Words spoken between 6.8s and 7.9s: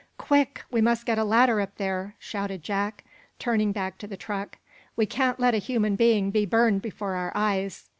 before our eyes."